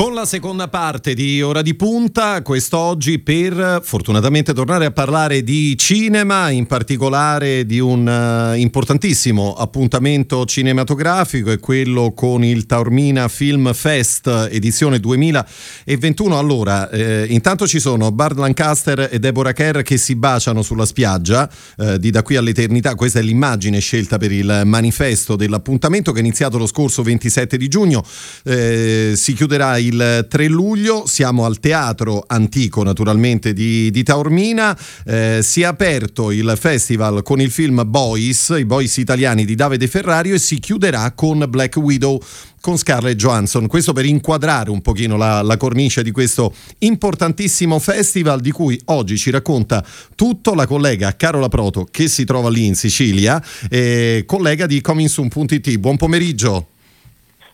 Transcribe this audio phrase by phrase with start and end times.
[0.00, 5.76] Con la seconda parte di Ora di Punta, quest'oggi per fortunatamente tornare a parlare di
[5.76, 13.74] cinema, in particolare di un uh, importantissimo appuntamento cinematografico, è quello con il Taormina Film
[13.74, 16.38] Fest edizione 2021.
[16.38, 21.50] Allora, eh, intanto ci sono Bard Lancaster e Deborah Kerr che si baciano sulla spiaggia
[21.76, 26.22] eh, di da qui all'eternità, questa è l'immagine scelta per il manifesto dell'appuntamento che è
[26.22, 28.02] iniziato lo scorso 27 di giugno,
[28.44, 35.40] eh, si chiuderà il 3 luglio, siamo al Teatro Antico naturalmente di, di Taormina, eh,
[35.42, 40.34] si è aperto il festival con il film Boys, i Boys italiani di Davide Ferrario
[40.34, 42.20] e si chiuderà con Black Widow
[42.60, 43.66] con Scarlett Johansson.
[43.66, 49.16] Questo per inquadrare un pochino la, la, cornice di questo importantissimo festival di cui oggi
[49.16, 54.66] ci racconta tutto la collega Carola Proto che si trova lì in Sicilia, eh, collega
[54.66, 55.76] di comingsoon.it.
[55.78, 56.68] Buon pomeriggio.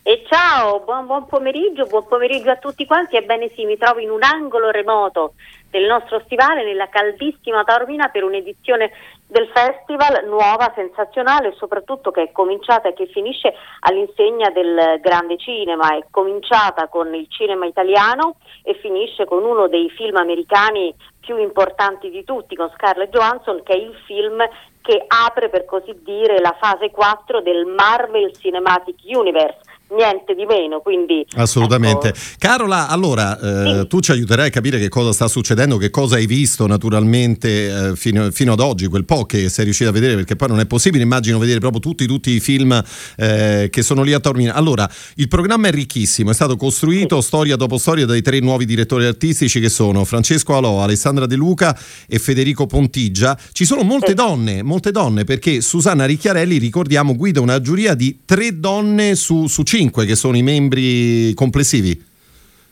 [0.09, 3.17] E ciao, buon, buon, pomeriggio, buon pomeriggio a tutti quanti.
[3.17, 5.33] Ebbene sì, mi trovo in un angolo remoto
[5.69, 8.89] del nostro stivale, nella caldissima Taormina, per un'edizione
[9.27, 15.97] del festival nuova, sensazionale soprattutto che è cominciata e che finisce all'insegna del grande cinema.
[15.97, 22.09] È cominciata con il cinema italiano e finisce con uno dei film americani più importanti
[22.09, 24.41] di tutti, con Scarlett Johansson, che è il film
[24.81, 30.79] che apre per così dire la fase 4 del Marvel Cinematic Universe niente di meno.
[30.79, 32.09] Quindi, Assolutamente.
[32.09, 32.17] Ecco.
[32.37, 33.87] Carola, allora eh, sì.
[33.87, 37.95] tu ci aiuterai a capire che cosa sta succedendo, che cosa hai visto naturalmente eh,
[37.95, 40.65] fino, fino, ad oggi, quel po' che sei riuscito a vedere, perché poi non è
[40.65, 42.81] possibile, immagino, vedere proprio tutti, tutti i film
[43.17, 44.53] eh, che sono lì a Taormina.
[44.53, 47.27] Allora, il programma è ricchissimo, è stato costruito sì.
[47.27, 51.77] storia dopo storia dai tre nuovi direttori artistici che sono Francesco Alò, Alessandra De Luca
[52.07, 53.37] e Federico Pontigia.
[53.51, 54.13] Ci sono molte sì.
[54.15, 59.63] donne, molte donne, perché Susanna Ricchiarelli, ricordiamo, guida una giuria di tre donne su, su
[59.63, 62.15] cinque 5 che sono i membri complessivi.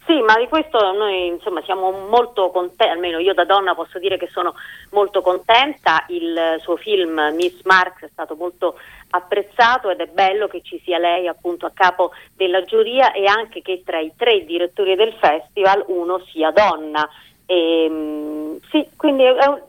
[0.07, 4.17] Sì, ma di questo noi insomma, siamo molto contenti, almeno io da donna posso dire
[4.17, 4.53] che sono
[4.91, 8.75] molto contenta, il suo film Miss Marx è stato molto
[9.11, 13.61] apprezzato ed è bello che ci sia lei appunto a capo della giuria e anche
[13.61, 17.07] che tra i tre direttori del festival uno sia donna.
[17.45, 19.23] E, ehm, sì, quindi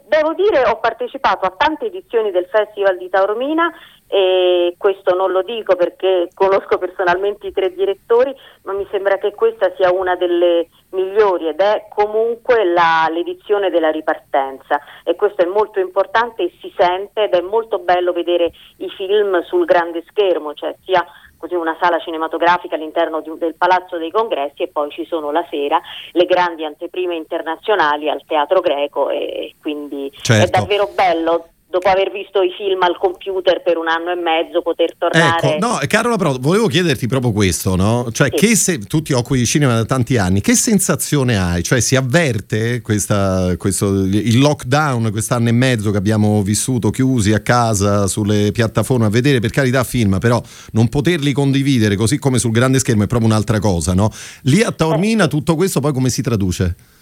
[0.06, 3.70] devo dire ho partecipato a tante edizioni del Festival di Taormina
[4.09, 9.34] e questo non lo dico perché conosco personalmente i tre direttori, ma mi sembra che
[9.34, 15.47] questa sia una delle migliori ed è comunque la, l'edizione della ripartenza e questo è
[15.47, 20.55] molto importante e si sente ed è molto bello vedere i film sul grande schermo,
[20.55, 21.05] cioè sia
[21.37, 25.45] così una sala cinematografica all'interno di, del Palazzo dei Congressi e poi ci sono la
[25.50, 25.81] sera
[26.12, 30.45] le grandi anteprime internazionali al Teatro Greco e quindi certo.
[30.45, 34.62] è davvero bello dopo aver visto i film al computer per un anno e mezzo
[34.62, 35.54] poter tornare.
[35.54, 38.09] Ecco, no, Carola, però volevo chiederti proprio questo, no?
[38.12, 38.47] Cioè, sì.
[38.47, 41.62] che se tu ti occupi di cinema da tanti anni, che sensazione hai?
[41.62, 47.41] Cioè, si avverte questa, questo, il lockdown, quest'anno e mezzo che abbiamo vissuto chiusi a
[47.41, 50.41] casa sulle piattaforme a vedere per carità film, però
[50.72, 54.10] non poterli condividere così come sul grande schermo è proprio un'altra cosa, no?
[54.43, 55.28] Lì a Taormina eh.
[55.28, 56.94] tutto questo poi come si traduce?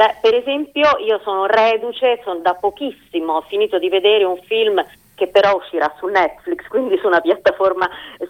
[0.00, 4.82] Beh, per esempio io sono reduce, sono da pochissimo, ho finito di vedere un film
[5.14, 7.86] che però uscirà su Netflix, quindi su una piattaforma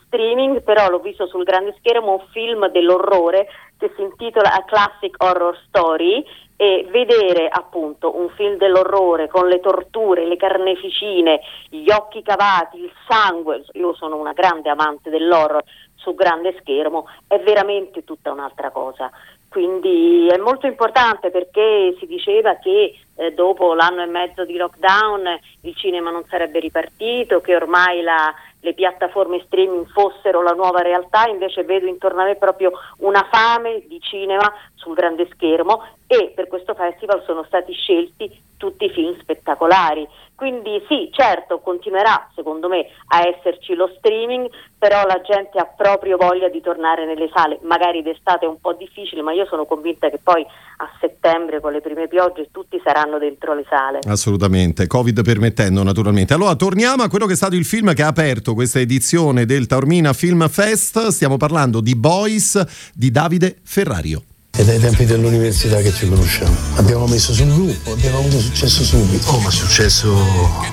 [0.06, 3.46] streaming, però l'ho visto sul grande schermo un film dell'orrore
[3.78, 6.26] che si intitola A Classic Horror Story
[6.56, 12.92] e vedere appunto un film dell'orrore con le torture, le carneficine, gli occhi cavati, il
[13.06, 15.62] sangue, io sono una grande amante dell'horror
[15.94, 19.10] su grande schermo, è veramente tutta un'altra cosa.
[19.50, 25.26] Quindi è molto importante perché si diceva che eh, dopo l'anno e mezzo di lockdown
[25.62, 31.26] il cinema non sarebbe ripartito, che ormai la, le piattaforme streaming fossero la nuova realtà,
[31.26, 34.48] invece vedo intorno a me proprio una fame di cinema
[34.80, 40.06] sul grande schermo e per questo festival sono stati scelti tutti i film spettacolari.
[40.34, 46.16] Quindi sì, certo, continuerà secondo me a esserci lo streaming, però la gente ha proprio
[46.16, 50.08] voglia di tornare nelle sale, magari d'estate è un po' difficile, ma io sono convinta
[50.08, 53.98] che poi a settembre con le prime piogge tutti saranno dentro le sale.
[54.06, 56.32] Assolutamente, Covid permettendo naturalmente.
[56.32, 59.66] Allora torniamo a quello che è stato il film che ha aperto questa edizione del
[59.66, 64.22] Taormina Film Fest, stiamo parlando di Boys di Davide Ferrario.
[64.50, 66.54] È dai tempi dell'università che ci conosciamo.
[66.74, 69.30] Abbiamo messo sul gruppo, abbiamo avuto successo subito.
[69.30, 70.12] Oh, ma successo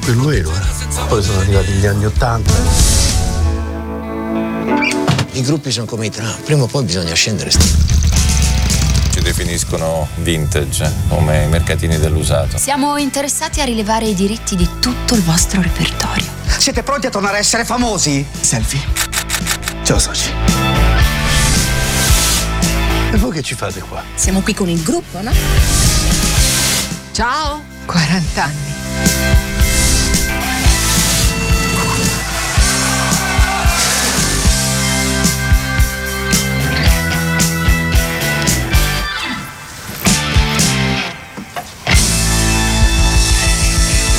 [0.03, 1.05] quello vero, eh.
[1.07, 2.53] Poi sono arrivati gli anni Ottanta.
[5.31, 7.51] I gruppi sono come i tram, prima o poi bisogna scendere.
[7.51, 12.57] Ci definiscono vintage, come i mercatini dell'usato.
[12.57, 16.25] Siamo interessati a rilevare i diritti di tutto il vostro repertorio.
[16.57, 18.25] Siete pronti a tornare a essere famosi?
[18.41, 18.81] Selfie.
[19.83, 20.66] Ciao Soci.
[23.11, 24.03] E voi che ci fate qua?
[24.15, 25.31] Siamo qui con il gruppo, no?
[27.13, 27.63] Ciao!
[27.85, 28.75] 40 anni.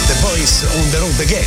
[0.06, 1.46] The Boys on the road again.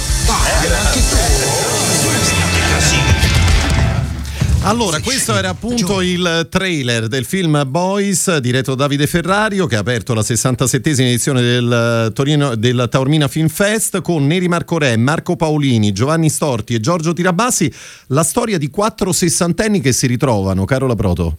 [4.64, 9.80] Allora, questo era appunto il trailer del film Boys diretto da Davide Ferrario che ha
[9.80, 15.36] aperto la 67esima edizione del, Torino, del Taormina Film Fest con Neri Marco Re, Marco
[15.36, 17.74] Paolini, Giovanni Storti e Giorgio Tirabassi.
[18.10, 21.38] La storia di quattro sessantenni che si ritrovano, Carola Proto.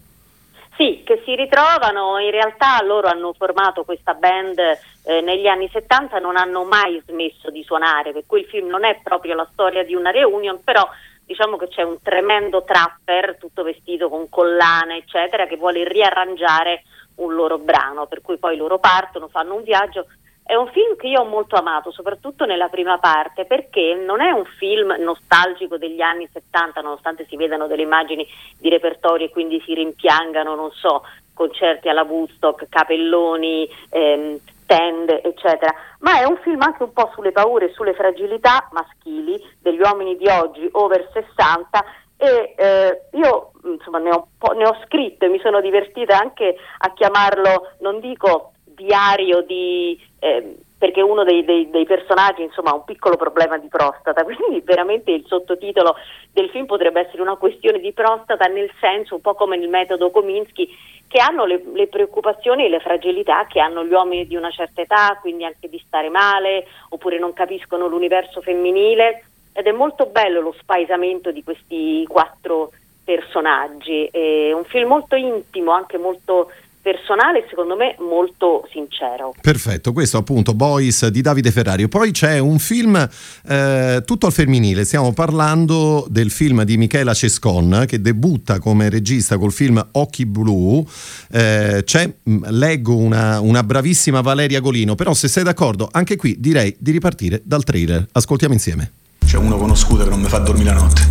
[0.77, 6.19] Sì, che si ritrovano, in realtà loro hanno formato questa band eh, negli anni 70,
[6.19, 9.85] non hanno mai smesso di suonare, per cui il film non è proprio la storia
[9.85, 10.89] di una reunion, però
[11.25, 16.83] diciamo che c'è un tremendo trapper, tutto vestito con collane, eccetera, che vuole riarrangiare
[17.17, 20.07] un loro brano, per cui poi loro partono, fanno un viaggio.
[20.45, 24.31] È un film che io ho molto amato, soprattutto nella prima parte, perché non è
[24.31, 28.27] un film nostalgico degli anni 70, nonostante si vedano delle immagini
[28.59, 34.39] di repertorio e quindi si rimpiangano, non so, concerti alla Woodstock, capelloni, ehm,
[34.73, 39.39] tende, eccetera, ma è un film anche un po' sulle paure e sulle fragilità maschili
[39.61, 41.85] degli uomini di oggi over 60
[42.17, 46.93] e eh, io insomma ne ho, ne ho scritto e mi sono divertita anche a
[46.95, 50.01] chiamarlo, non dico diario di...
[50.19, 54.63] Eh, perché uno dei, dei, dei, personaggi insomma, ha un piccolo problema di prostata, quindi
[54.65, 55.95] veramente il sottotitolo
[56.33, 60.11] del film potrebbe essere una questione di prostata nel senso un po' come nel metodo
[60.11, 60.69] Kominsky
[61.13, 64.81] che hanno le, le preoccupazioni e le fragilità che hanno gli uomini di una certa
[64.81, 69.27] età, quindi anche di stare male oppure non capiscono l'universo femminile.
[69.53, 72.71] Ed è molto bello lo spaesamento di questi quattro
[73.05, 76.51] personaggi, è un film molto intimo, anche molto
[76.83, 79.33] personale secondo me molto sincero.
[79.41, 81.89] Perfetto, questo appunto Boys di Davide Ferrario.
[81.89, 83.09] Poi c'è un film
[83.49, 89.39] eh, tutto al femminile, stiamo parlando del film di Michela Cescon che debutta come regista
[89.39, 90.85] col film Occhi Blu.
[91.31, 96.75] Eh, c'è, leggo una, una bravissima Valeria Golino, però se sei d'accordo anche qui direi
[96.79, 98.09] di ripartire dal trailer.
[98.11, 98.91] Ascoltiamo insieme.
[99.25, 101.03] C'è uno con uno scooter che non mi fa dormire la notte.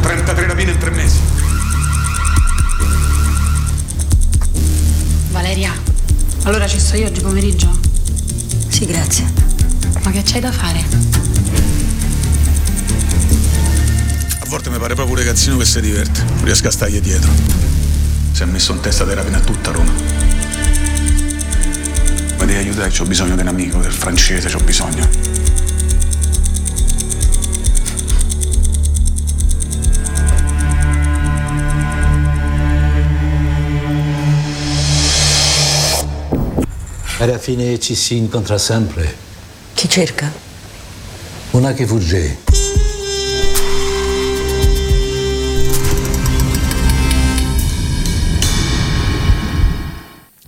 [0.00, 1.53] 33 rapine in tre mesi.
[5.54, 5.80] Valeria,
[6.46, 7.78] allora ci sto io oggi pomeriggio?
[8.66, 9.24] Sì, grazie.
[10.02, 10.84] Ma che c'hai da fare?
[14.40, 16.24] A volte mi pare proprio un ragazzino che si diverte.
[16.24, 17.30] Non riesco a stargli dietro.
[18.32, 19.92] Si è messo in testa di rapina tutta Roma.
[22.32, 25.33] Mi devi aiutare, ho bisogno di un amico, del francese, ho bisogno.
[37.24, 39.16] Alla fine ci si incontra sempre.
[39.72, 40.30] Chi cerca?
[41.52, 42.53] Una che fugge.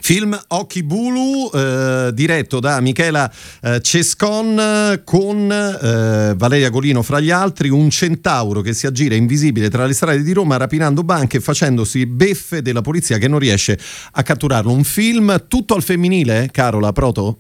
[0.06, 3.28] Film Occhi Bulu, eh, diretto da Michela
[3.60, 9.68] eh, Cescon con eh, Valeria Golino fra gli altri, un centauro che si aggira invisibile
[9.68, 13.76] tra le strade di Roma rapinando banche e facendosi beffe della polizia che non riesce
[14.12, 14.70] a catturarlo.
[14.70, 17.38] Un film tutto al femminile, Carola Proto?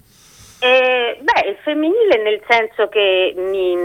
[0.58, 3.76] Eh, beh, il femminile nel senso che mi,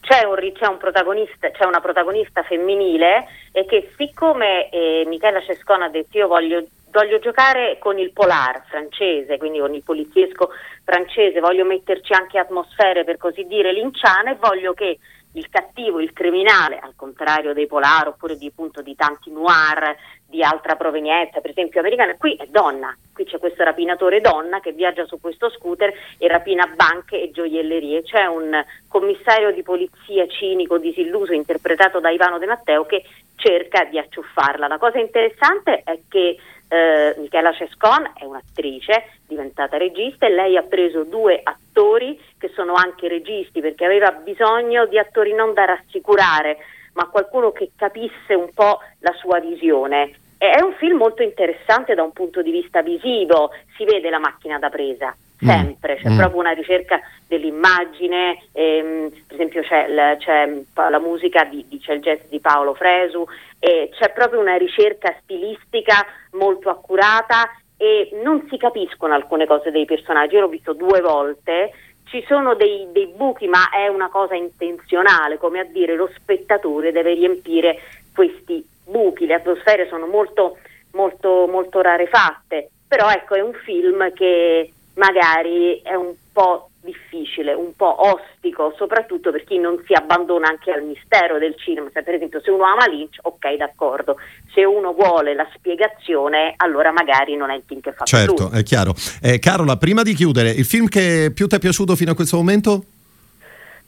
[0.00, 5.88] c'è, un, c'è, un c'è, una protagonista femminile e che siccome eh, Michela Cescon ha
[5.88, 10.50] detto io voglio voglio giocare con il polar francese, quindi con il poliziesco
[10.84, 14.98] francese, voglio metterci anche atmosfere per così dire linciane, voglio che
[15.34, 19.96] il cattivo, il criminale, al contrario dei polar oppure di, appunto, di tanti noir
[20.26, 24.72] di altra provenienza, per esempio americana, qui è donna, qui c'è questo rapinatore donna che
[24.72, 30.78] viaggia su questo scooter e rapina banche e gioiellerie, c'è un commissario di polizia cinico,
[30.78, 33.02] disilluso, interpretato da Ivano De Matteo che
[33.36, 34.68] cerca di acciuffarla.
[34.68, 36.36] La cosa interessante è che
[36.72, 42.72] eh, Michela Cescon è un'attrice diventata regista e lei ha preso due attori che sono
[42.72, 46.56] anche registi perché aveva bisogno di attori non da rassicurare
[46.94, 50.12] ma qualcuno che capisse un po' la sua visione.
[50.38, 54.58] È un film molto interessante da un punto di vista visivo, si vede la macchina
[54.58, 55.14] da presa.
[55.44, 56.16] Sempre, c'è mm.
[56.16, 61.94] proprio una ricerca dell'immagine, ehm, per esempio c'è, l- c'è, la musica, di, di, c'è
[61.94, 63.26] il jazz di Paolo Fresu,
[63.58, 69.84] e c'è proprio una ricerca stilistica molto accurata e non si capiscono alcune cose dei
[69.84, 71.72] personaggi, io l'ho visto due volte,
[72.04, 76.92] ci sono dei, dei, buchi, ma è una cosa intenzionale, come a dire lo spettatore
[76.92, 77.78] deve riempire
[78.14, 80.58] questi buchi, le atmosfere sono molto,
[80.92, 87.74] molto, molto rarefatte, però ecco è un film che magari è un po' difficile, un
[87.76, 91.88] po' ostico, soprattutto per chi non si abbandona anche al mistero del cinema.
[91.92, 94.16] Se per esempio se uno ama Lynch, ok, d'accordo.
[94.52, 98.58] Se uno vuole la spiegazione, allora magari non è il film che fa Certo, lui.
[98.58, 98.94] è chiaro.
[99.22, 102.36] Eh, Carola, prima di chiudere, il film che più ti è piaciuto fino a questo
[102.36, 102.84] momento?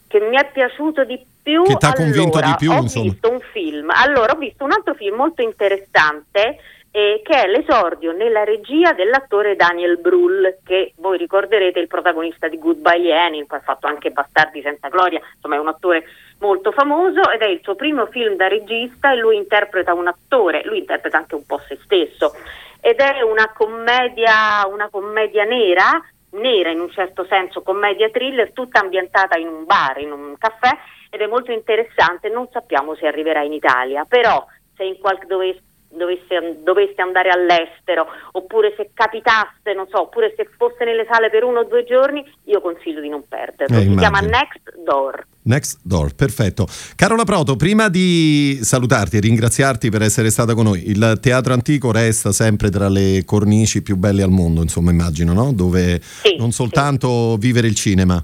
[0.06, 1.64] Che mi è piaciuto di più.
[1.64, 3.10] Che ti ha allora, convinto di più, ho insomma.
[3.10, 3.90] visto un film.
[3.90, 6.58] Allora, ho visto un altro film molto interessante
[6.96, 12.56] eh, che è l'esordio nella regia dell'attore Daniel Brühl, che voi ricorderete il protagonista di
[12.56, 16.04] Goodbye Lenin, poi ha fatto anche Bastardi senza gloria, insomma è un attore
[16.38, 20.62] molto famoso ed è il suo primo film da regista e lui interpreta un attore,
[20.66, 22.32] lui interpreta anche un po' se stesso.
[22.80, 28.78] Ed è una commedia, una commedia nera, nera in un certo senso, commedia thriller, tutta
[28.78, 30.70] ambientata in un bar, in un caffè
[31.10, 34.46] ed è molto interessante, non sappiamo se arriverà in Italia, però
[34.76, 35.58] se in qualche dove
[35.96, 41.44] dovesse, doveste andare all'estero oppure se capitasse, non so, oppure se fosse nelle sale per
[41.44, 43.76] uno o due giorni, io consiglio di non perderlo.
[43.76, 44.38] Eh, si chiama immagino.
[44.38, 45.26] Next Door.
[45.42, 46.66] Next Door, perfetto.
[46.96, 51.92] Carola Proto, prima di salutarti e ringraziarti per essere stata con noi, il teatro antico
[51.92, 55.52] resta sempre tra le cornici più belle al mondo, insomma, immagino, no?
[55.52, 58.22] Dove Sì, non soltanto vivere il cinema.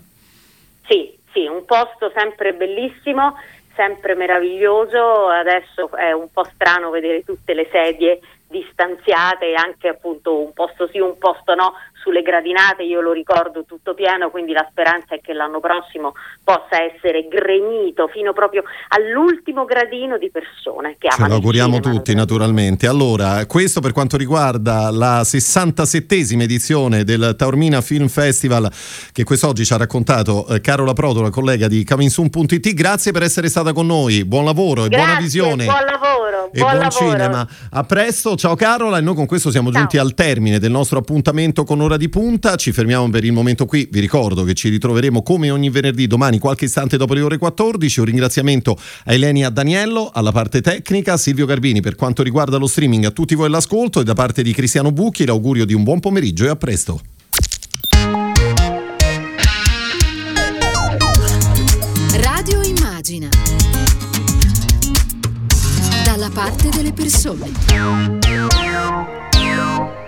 [0.86, 3.34] Sì, sì, un posto sempre bellissimo,
[3.74, 5.28] sempre meraviglioso.
[5.28, 10.98] Adesso è un po' strano vedere tutte le sedie distanziate anche appunto un posto sì,
[10.98, 15.32] un posto no sulle gradinate, io lo ricordo tutto pieno, quindi la speranza è che
[15.32, 21.38] l'anno prossimo possa essere gremito fino proprio all'ultimo gradino di persone che Ce amano lo
[21.38, 22.86] il auguriamo tutti, naturalmente.
[22.86, 28.70] Allora, questo per quanto riguarda la 67esima edizione del Taormina Film Festival
[29.12, 32.72] che quest'oggi ci ha raccontato eh, Carola Proto, la collega di Caminsun.it.
[32.72, 34.24] Grazie per essere stata con noi.
[34.24, 35.64] Buon lavoro e Grazie, buona visione.
[35.64, 37.48] Buon lavoro, e buon, buon cinema.
[37.70, 38.98] A presto, ciao Carola.
[38.98, 42.54] E noi con questo siamo giunti al termine del nostro appuntamento con Ora di Punta.
[42.54, 43.88] Ci fermiamo per il momento qui.
[43.90, 47.98] Vi ricordo che ci ritroveremo come ogni venerdì domani, qualche istante dopo le ore 14.
[47.98, 53.06] Un ringraziamento a Elenia Daniello, alla parte tecnica, Silvio Garbini per quanto riguarda lo streaming,
[53.06, 56.44] a tutti voi l'ascolto e da parte di Cristiano Bucchi l'augurio di un buon pomeriggio
[56.44, 57.00] e a presto.
[62.12, 63.28] Radio Immagina.
[66.04, 68.29] Dalla parte delle persone.